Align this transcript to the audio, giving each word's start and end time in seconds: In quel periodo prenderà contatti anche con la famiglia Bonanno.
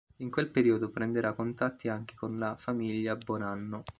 In 0.15 0.31
quel 0.31 0.49
periodo 0.49 0.89
prenderà 0.89 1.33
contatti 1.35 1.87
anche 1.87 2.15
con 2.15 2.39
la 2.39 2.55
famiglia 2.57 3.15
Bonanno. 3.15 3.83